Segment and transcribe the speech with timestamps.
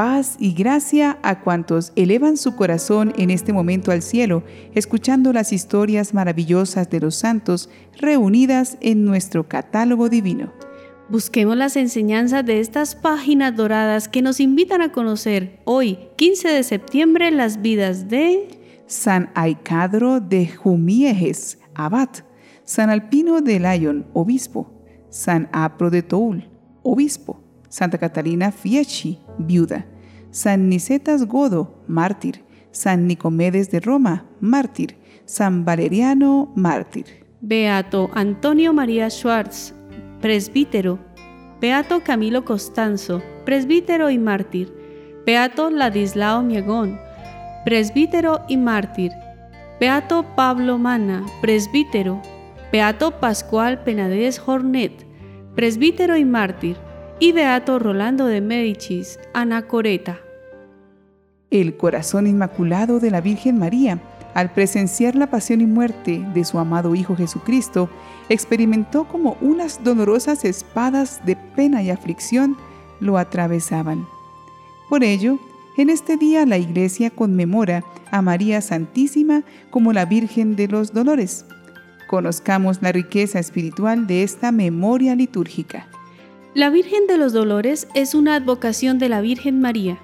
[0.00, 4.42] paz y gracia a cuantos elevan su corazón en este momento al cielo,
[4.74, 7.68] escuchando las historias maravillosas de los santos
[7.98, 10.54] reunidas en nuestro catálogo divino.
[11.10, 16.62] Busquemos las enseñanzas de estas páginas doradas que nos invitan a conocer hoy, 15 de
[16.62, 22.08] septiembre, las vidas de San Aicadro de Jumiejes, abad,
[22.64, 26.48] San Alpino de Lyon, obispo, San Apro de Toul,
[26.82, 29.86] obispo, Santa Catalina Fieschi, viuda,
[30.32, 37.24] San Nicetas Godo, mártir, San Nicomedes de Roma, mártir, San Valeriano, mártir.
[37.40, 39.72] Beato Antonio María Schwartz,
[40.20, 40.98] presbítero.
[41.60, 44.74] Beato Camilo Costanzo, presbítero y mártir.
[45.24, 46.98] Beato Ladislao Miagón,
[47.64, 49.12] presbítero y mártir.
[49.78, 52.20] Beato Pablo Mana, presbítero.
[52.72, 55.06] Beato Pascual Penades Hornet,
[55.54, 56.76] presbítero y mártir
[57.22, 60.18] y Beato Rolando de Médicis, Anacoreta.
[61.50, 64.00] El corazón inmaculado de la Virgen María,
[64.32, 67.90] al presenciar la pasión y muerte de su amado Hijo Jesucristo,
[68.30, 72.56] experimentó como unas dolorosas espadas de pena y aflicción
[73.00, 74.06] lo atravesaban.
[74.88, 75.38] Por ello,
[75.76, 81.44] en este día la Iglesia conmemora a María Santísima como la Virgen de los Dolores.
[82.08, 85.86] Conozcamos la riqueza espiritual de esta memoria litúrgica.
[86.52, 90.00] La Virgen de los Dolores es una advocación de la Virgen María.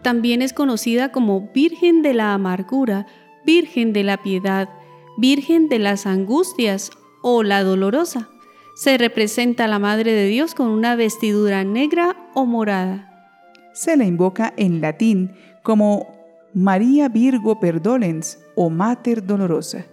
[0.00, 3.06] También es conocida como Virgen de la Amargura,
[3.44, 4.70] Virgen de la Piedad,
[5.18, 8.30] Virgen de las Angustias o la Dolorosa.
[8.74, 13.28] Se representa a la Madre de Dios con una vestidura negra o morada.
[13.74, 15.32] Se la invoca en latín
[15.62, 16.08] como
[16.54, 19.84] María Virgo Perdolens o Mater Dolorosa.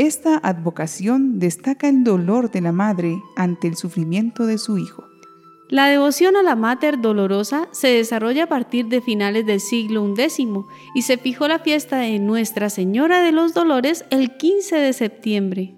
[0.00, 5.04] Esta advocación destaca el dolor de la madre ante el sufrimiento de su hijo.
[5.68, 10.48] La devoción a la Mater Dolorosa se desarrolla a partir de finales del siglo XI
[10.94, 15.74] y se fijó la fiesta de Nuestra Señora de los Dolores el 15 de septiembre.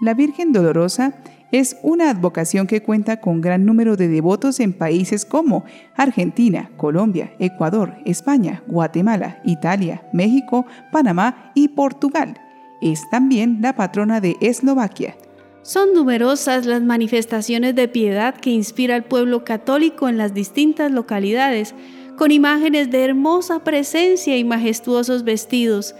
[0.00, 5.26] La Virgen Dolorosa es una advocación que cuenta con gran número de devotos en países
[5.26, 5.64] como
[5.98, 12.40] Argentina, Colombia, Ecuador, España, Guatemala, Italia, México, Panamá y Portugal
[12.84, 15.16] es también la patrona de Eslovaquia.
[15.62, 21.74] Son numerosas las manifestaciones de piedad que inspira al pueblo católico en las distintas localidades,
[22.18, 25.94] con imágenes de hermosa presencia y majestuosos vestidos,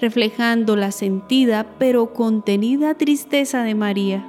[0.00, 4.26] reflejando la sentida pero contenida tristeza de María.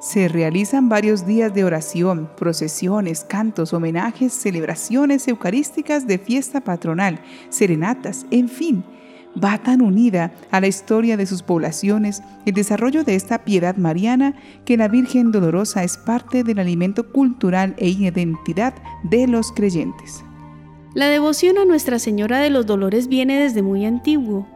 [0.00, 8.26] Se realizan varios días de oración, procesiones, cantos, homenajes, celebraciones eucarísticas de fiesta patronal, serenatas,
[8.32, 8.82] en fin,
[9.42, 14.34] va tan unida a la historia de sus poblaciones, el desarrollo de esta piedad mariana,
[14.64, 20.24] que la Virgen Dolorosa es parte del alimento cultural e identidad de los creyentes.
[20.94, 24.46] La devoción a Nuestra Señora de los Dolores viene desde muy antiguo.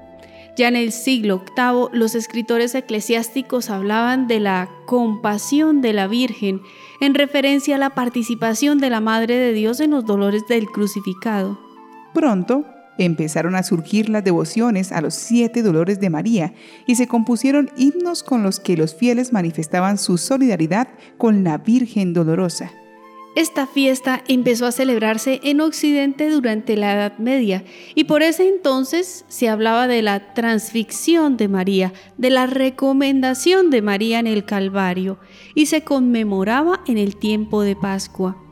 [0.57, 6.61] Ya en el siglo VIII los escritores eclesiásticos hablaban de la compasión de la Virgen
[7.01, 11.59] en referencia a la participación de la Madre de Dios en los dolores del crucificado.
[12.15, 12.65] Pronto,
[12.99, 16.55] empezaron a surgir las devociones a los siete dolores de María
[16.87, 22.13] y se compusieron himnos con los que los fieles manifestaban su solidaridad con la Virgen
[22.13, 22.73] Dolorosa.
[23.37, 27.65] Esta fiesta empezó a celebrarse en Occidente durante la Edad Media
[27.95, 33.83] y por ese entonces se hablaba de la transfixión de María, de la recomendación de
[33.83, 35.19] María en el Calvario
[35.55, 38.46] y se conmemoraba en el tiempo de Pascua.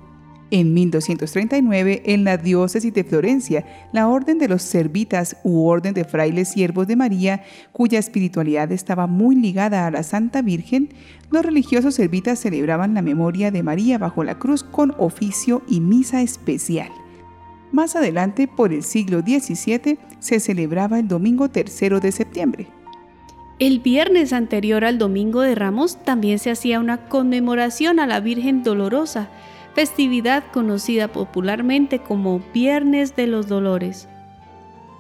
[0.50, 6.04] En 1239, en la diócesis de Florencia, la Orden de los Servitas u Orden de
[6.04, 10.90] Frailes Siervos de María, cuya espiritualidad estaba muy ligada a la Santa Virgen,
[11.30, 16.20] los religiosos servitas celebraban la memoria de María bajo la cruz con oficio y misa
[16.22, 16.90] especial.
[17.72, 22.68] Más adelante, por el siglo XVII, se celebraba el domingo tercero de septiembre.
[23.58, 28.62] El viernes anterior al Domingo de Ramos también se hacía una conmemoración a la Virgen
[28.62, 29.28] Dolorosa,
[29.74, 34.08] festividad conocida popularmente como Viernes de los Dolores.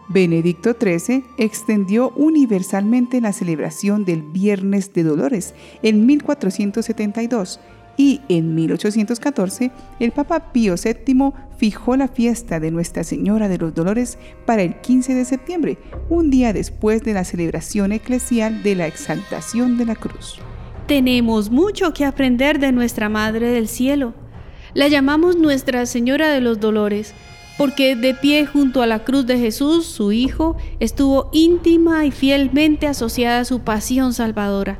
[0.08, 7.60] Benedicto XIII extendió universalmente la celebración del Viernes de Dolores en 1472
[7.96, 13.74] y en 1814 el Papa Pío VII fijó la fiesta de Nuestra Señora de los
[13.74, 15.78] Dolores para el 15 de septiembre,
[16.10, 20.40] un día después de la celebración eclesial de la exaltación de la cruz.
[20.86, 24.12] Tenemos mucho que aprender de nuestra Madre del Cielo
[24.74, 27.14] la llamamos Nuestra Señora de los Dolores,
[27.56, 32.88] porque de pie junto a la cruz de Jesús, su Hijo, estuvo íntima y fielmente
[32.88, 34.76] asociada a su pasión salvadora.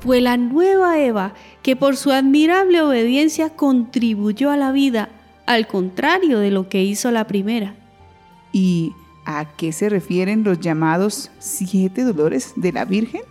[0.00, 5.08] Fue la nueva Eva que por su admirable obediencia contribuyó a la vida,
[5.46, 7.76] al contrario de lo que hizo la primera.
[8.52, 8.92] ¿Y
[9.24, 13.22] a qué se refieren los llamados siete dolores de la Virgen?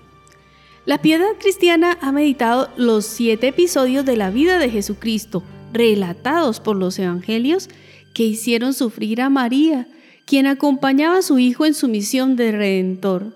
[0.85, 5.43] La piedad cristiana ha meditado los siete episodios de la vida de Jesucristo,
[5.75, 7.69] relatados por los evangelios,
[8.13, 9.87] que hicieron sufrir a María,
[10.25, 13.33] quien acompañaba a su hijo en su misión de redentor.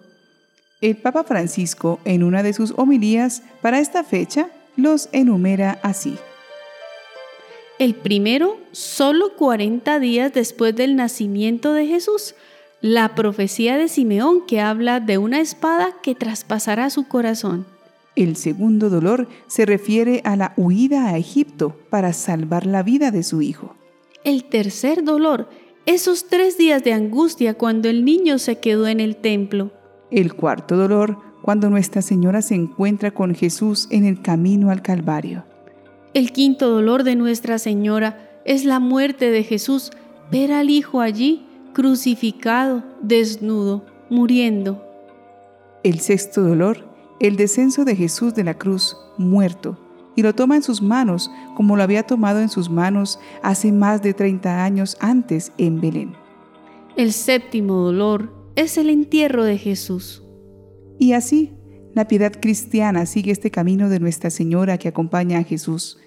[0.81, 4.47] El Papa Francisco, en una de sus homilías para esta fecha,
[4.77, 6.15] los enumera así.
[7.77, 12.35] El primero, solo 40 días después del nacimiento de Jesús,
[12.81, 17.65] la profecía de Simeón que habla de una espada que traspasará su corazón.
[18.19, 23.23] El segundo dolor se refiere a la huida a Egipto para salvar la vida de
[23.23, 23.77] su hijo.
[24.25, 25.47] El tercer dolor,
[25.85, 29.71] esos tres días de angustia cuando el niño se quedó en el templo.
[30.11, 35.45] El cuarto dolor, cuando Nuestra Señora se encuentra con Jesús en el camino al Calvario.
[36.13, 39.91] El quinto dolor de Nuestra Señora es la muerte de Jesús,
[40.29, 44.83] ver al Hijo allí crucificado, desnudo, muriendo.
[45.83, 46.88] El sexto dolor,
[47.19, 49.77] el descenso de Jesús de la cruz, muerto,
[50.15, 54.01] y lo toma en sus manos como lo había tomado en sus manos hace más
[54.01, 56.13] de 30 años antes en Belén.
[56.95, 60.23] El séptimo dolor es el entierro de Jesús.
[60.97, 61.53] Y así,
[61.93, 65.97] la piedad cristiana sigue este camino de Nuestra Señora que acompaña a Jesús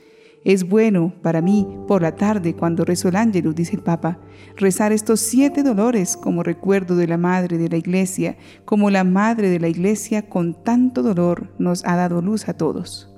[0.45, 4.19] es bueno para mí por la tarde cuando rezo el ángelus, dice el Papa,
[4.57, 9.51] rezar estos siete dolores como recuerdo de la Madre de la Iglesia, como la Madre
[9.51, 13.09] de la Iglesia con tanto dolor nos ha dado luz a todos.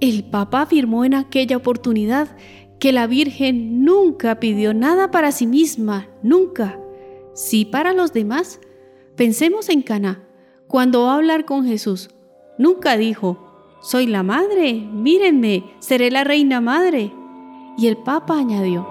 [0.00, 2.36] El Papa afirmó en aquella oportunidad
[2.78, 6.78] que la Virgen nunca pidió nada para sí misma, nunca.
[7.34, 8.60] Sí para los demás.
[9.16, 10.24] Pensemos en Cana,
[10.66, 12.10] cuando va a hablar con Jesús.
[12.58, 13.51] Nunca dijo,
[13.82, 17.12] soy la madre, mírenme, seré la reina madre.
[17.76, 18.86] Y el Papa añadió,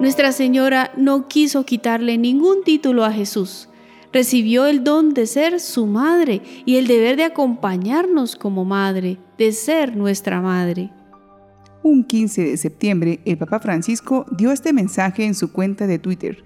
[0.00, 3.70] Nuestra Señora no quiso quitarle ningún título a Jesús.
[4.12, 9.52] Recibió el don de ser su madre y el deber de acompañarnos como madre, de
[9.52, 10.90] ser nuestra madre.
[11.82, 16.44] Un 15 de septiembre, el Papa Francisco dio este mensaje en su cuenta de Twitter.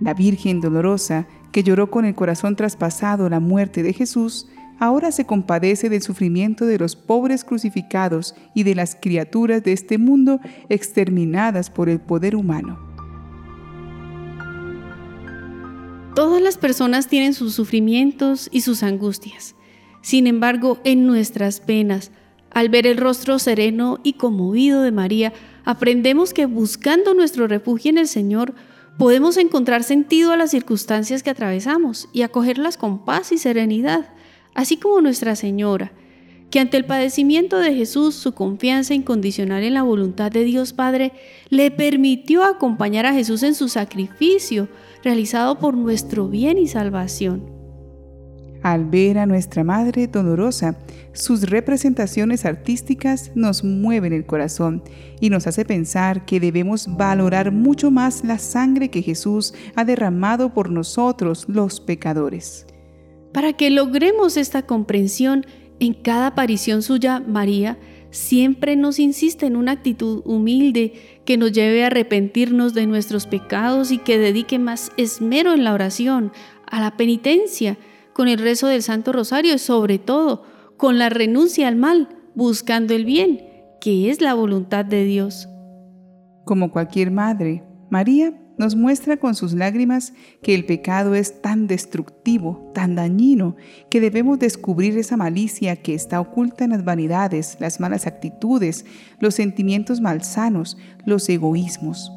[0.00, 4.48] La Virgen dolorosa, que lloró con el corazón traspasado la muerte de Jesús,
[4.78, 9.98] ahora se compadece del sufrimiento de los pobres crucificados y de las criaturas de este
[9.98, 12.78] mundo exterminadas por el poder humano.
[16.14, 19.56] Todas las personas tienen sus sufrimientos y sus angustias.
[20.00, 22.12] Sin embargo, en nuestras penas,
[22.52, 25.32] al ver el rostro sereno y conmovido de María,
[25.64, 28.54] aprendemos que buscando nuestro refugio en el Señor,
[28.96, 34.13] podemos encontrar sentido a las circunstancias que atravesamos y acogerlas con paz y serenidad
[34.54, 35.92] así como Nuestra Señora,
[36.50, 41.12] que ante el padecimiento de Jesús, su confianza incondicional en la voluntad de Dios Padre
[41.48, 44.68] le permitió acompañar a Jesús en su sacrificio
[45.02, 47.52] realizado por nuestro bien y salvación.
[48.62, 50.78] Al ver a nuestra Madre dolorosa,
[51.12, 54.82] sus representaciones artísticas nos mueven el corazón
[55.20, 60.54] y nos hace pensar que debemos valorar mucho más la sangre que Jesús ha derramado
[60.54, 62.66] por nosotros los pecadores.
[63.34, 65.44] Para que logremos esta comprensión,
[65.80, 67.78] en cada aparición suya, María
[68.10, 70.92] siempre nos insiste en una actitud humilde
[71.24, 75.74] que nos lleve a arrepentirnos de nuestros pecados y que dedique más esmero en la
[75.74, 76.30] oración,
[76.70, 77.76] a la penitencia,
[78.12, 80.44] con el rezo del Santo Rosario y sobre todo
[80.76, 83.42] con la renuncia al mal, buscando el bien,
[83.80, 85.48] que es la voluntad de Dios.
[86.44, 92.70] Como cualquier madre, María nos muestra con sus lágrimas que el pecado es tan destructivo,
[92.74, 93.56] tan dañino,
[93.90, 98.84] que debemos descubrir esa malicia que está oculta en las vanidades, las malas actitudes,
[99.18, 102.12] los sentimientos malsanos, los egoísmos.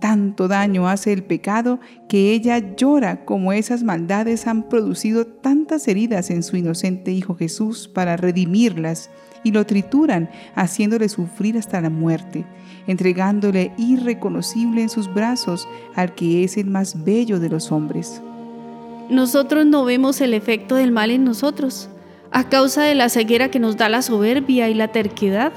[0.00, 6.30] Tanto daño hace el pecado que ella llora como esas maldades han producido tantas heridas
[6.30, 9.10] en su inocente Hijo Jesús para redimirlas
[9.44, 12.44] y lo trituran haciéndole sufrir hasta la muerte
[12.88, 18.20] entregándole irreconocible en sus brazos al que es el más bello de los hombres.
[19.10, 21.88] Nosotros no vemos el efecto del mal en nosotros,
[22.30, 25.52] a causa de la ceguera que nos da la soberbia y la terquedad.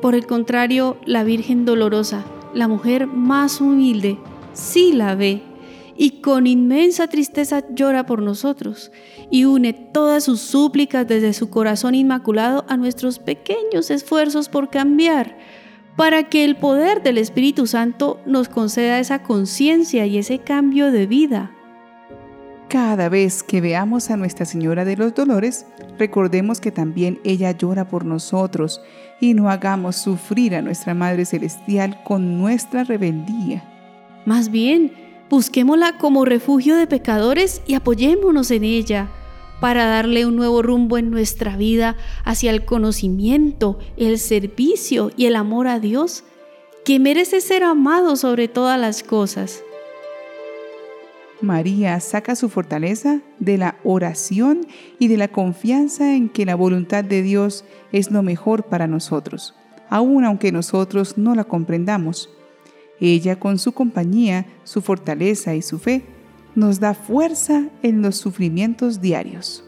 [0.00, 2.24] Por el contrario, la Virgen dolorosa,
[2.54, 4.16] la mujer más humilde,
[4.52, 5.42] sí la ve
[5.96, 8.92] y con inmensa tristeza llora por nosotros
[9.30, 15.36] y une todas sus súplicas desde su corazón inmaculado a nuestros pequeños esfuerzos por cambiar,
[15.96, 21.06] para que el poder del Espíritu Santo nos conceda esa conciencia y ese cambio de
[21.06, 21.52] vida.
[22.68, 25.66] Cada vez que veamos a Nuestra Señora de los Dolores,
[25.98, 28.80] recordemos que también ella llora por nosotros
[29.20, 33.62] y no hagamos sufrir a nuestra Madre Celestial con nuestra rebeldía.
[34.26, 39.08] Más bien, busquémosla como refugio de pecadores y apoyémonos en ella
[39.60, 45.36] para darle un nuevo rumbo en nuestra vida hacia el conocimiento, el servicio y el
[45.36, 46.24] amor a Dios,
[46.84, 49.62] que merece ser amado sobre todas las cosas.
[51.40, 54.66] María saca su fortaleza de la oración
[54.98, 59.54] y de la confianza en que la voluntad de Dios es lo mejor para nosotros,
[59.90, 62.30] aun aunque nosotros no la comprendamos.
[63.00, 66.04] Ella con su compañía, su fortaleza y su fe
[66.54, 69.62] nos da fuerza en los sufrimientos diarios.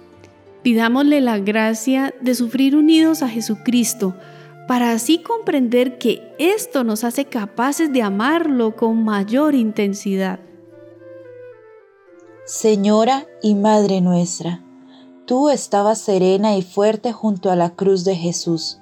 [0.62, 4.14] Pidámosle la gracia de sufrir unidos a Jesucristo,
[4.66, 10.40] para así comprender que esto nos hace capaces de amarlo con mayor intensidad.
[12.44, 14.62] Señora y Madre nuestra,
[15.26, 18.78] tú estabas serena y fuerte junto a la cruz de Jesús.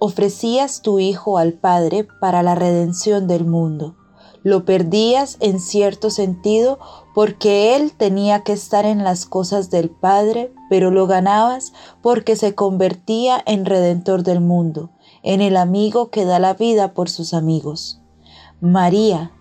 [0.00, 3.96] Ofrecías tu Hijo al Padre para la redención del mundo.
[4.42, 6.78] Lo perdías en cierto sentido
[7.14, 12.54] porque Él tenía que estar en las cosas del Padre, pero lo ganabas porque se
[12.54, 14.90] convertía en redentor del mundo,
[15.22, 18.00] en el amigo que da la vida por sus amigos.
[18.60, 19.32] María,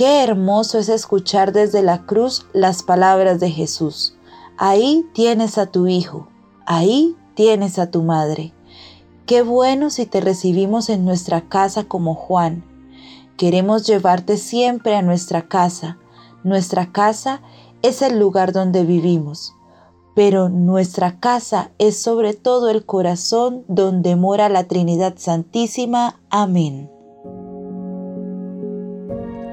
[0.00, 4.16] Qué hermoso es escuchar desde la cruz las palabras de Jesús.
[4.56, 6.28] Ahí tienes a tu Hijo,
[6.64, 8.54] ahí tienes a tu Madre.
[9.30, 12.64] Qué bueno si te recibimos en nuestra casa como Juan.
[13.36, 15.98] Queremos llevarte siempre a nuestra casa.
[16.42, 17.40] Nuestra casa
[17.80, 19.54] es el lugar donde vivimos,
[20.16, 26.18] pero nuestra casa es sobre todo el corazón donde mora la Trinidad Santísima.
[26.28, 26.90] Amén.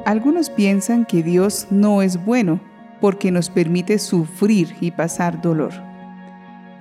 [0.05, 2.59] Algunos piensan que Dios no es bueno
[2.99, 5.73] porque nos permite sufrir y pasar dolor.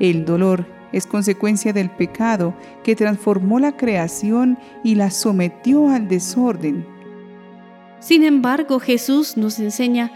[0.00, 6.86] El dolor es consecuencia del pecado que transformó la creación y la sometió al desorden.
[8.00, 10.12] Sin embargo, Jesús nos enseña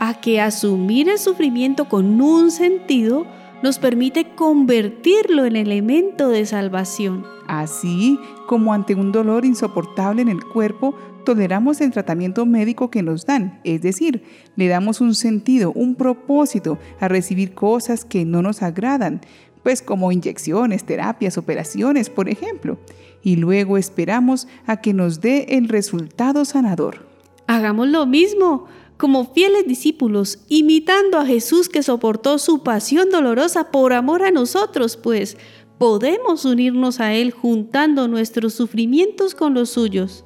[0.00, 3.26] a que asumir el sufrimiento con un sentido
[3.62, 7.24] nos permite convertirlo en elemento de salvación.
[7.48, 13.26] Así como ante un dolor insoportable en el cuerpo, toleramos el tratamiento médico que nos
[13.26, 14.22] dan, es decir,
[14.54, 19.20] le damos un sentido, un propósito a recibir cosas que no nos agradan,
[19.66, 22.78] pues como inyecciones, terapias, operaciones, por ejemplo,
[23.20, 27.08] y luego esperamos a que nos dé el resultado sanador.
[27.48, 33.92] Hagamos lo mismo como fieles discípulos, imitando a Jesús que soportó su pasión dolorosa por
[33.92, 35.36] amor a nosotros, pues
[35.78, 40.24] podemos unirnos a Él juntando nuestros sufrimientos con los suyos.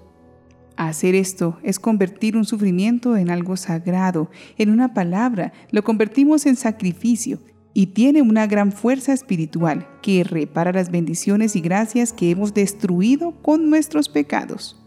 [0.76, 6.56] Hacer esto es convertir un sufrimiento en algo sagrado, en una palabra, lo convertimos en
[6.56, 7.38] sacrificio
[7.80, 13.30] y tiene una gran fuerza espiritual que repara las bendiciones y gracias que hemos destruido
[13.40, 14.78] con nuestros pecados.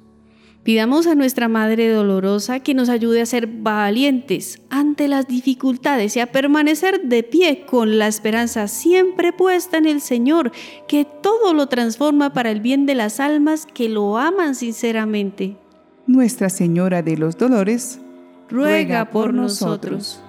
[0.61, 6.19] Pidamos a nuestra Madre Dolorosa que nos ayude a ser valientes ante las dificultades y
[6.19, 10.51] a permanecer de pie con la esperanza siempre puesta en el Señor,
[10.87, 15.57] que todo lo transforma para el bien de las almas que lo aman sinceramente.
[16.05, 17.99] Nuestra Señora de los Dolores,
[18.49, 20.22] ruega por nosotros.